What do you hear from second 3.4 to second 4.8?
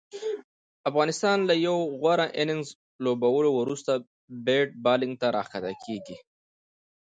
وروسته بیت